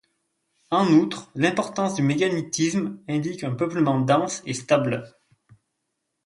En 0.71 0.87
outre, 0.93 1.29
l'importance 1.35 1.93
du 1.93 2.01
mégalithisme 2.01 2.97
indique 3.07 3.43
un 3.43 3.53
peuplement 3.53 4.01
dense 4.01 4.41
et 4.47 4.53
stable. 4.55 5.05